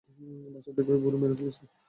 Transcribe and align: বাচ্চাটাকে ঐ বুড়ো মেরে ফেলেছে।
বাচ্চাটাকে 0.53 0.91
ঐ 0.91 0.97
বুড়ো 1.03 1.17
মেরে 1.21 1.35
ফেলেছে। 1.39 1.63